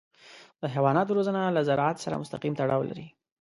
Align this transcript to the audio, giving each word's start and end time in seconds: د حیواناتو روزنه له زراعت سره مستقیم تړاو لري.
د 0.61 0.63
حیواناتو 0.73 1.15
روزنه 1.17 1.41
له 1.55 1.61
زراعت 1.69 1.97
سره 2.05 2.19
مستقیم 2.21 2.53
تړاو 2.59 2.87
لري. 2.89 3.07